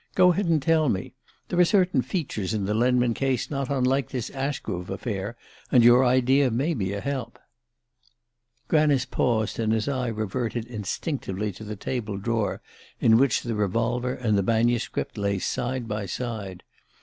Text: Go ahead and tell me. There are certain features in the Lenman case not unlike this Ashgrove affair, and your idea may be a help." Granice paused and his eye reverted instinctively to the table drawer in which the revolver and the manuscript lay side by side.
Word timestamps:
Go 0.15 0.31
ahead 0.31 0.47
and 0.47 0.59
tell 0.59 0.89
me. 0.89 1.13
There 1.49 1.59
are 1.59 1.63
certain 1.63 2.01
features 2.01 2.55
in 2.55 2.65
the 2.65 2.73
Lenman 2.73 3.13
case 3.13 3.51
not 3.51 3.69
unlike 3.69 4.09
this 4.09 4.31
Ashgrove 4.31 4.89
affair, 4.89 5.37
and 5.71 5.83
your 5.83 6.03
idea 6.03 6.49
may 6.49 6.73
be 6.73 6.91
a 6.93 6.99
help." 6.99 7.37
Granice 8.67 9.05
paused 9.05 9.59
and 9.59 9.71
his 9.71 9.87
eye 9.87 10.07
reverted 10.07 10.65
instinctively 10.65 11.51
to 11.51 11.63
the 11.63 11.75
table 11.75 12.17
drawer 12.17 12.63
in 12.99 13.17
which 13.17 13.43
the 13.43 13.53
revolver 13.53 14.15
and 14.15 14.35
the 14.35 14.41
manuscript 14.41 15.19
lay 15.19 15.37
side 15.37 15.87
by 15.87 16.07
side. 16.07 16.63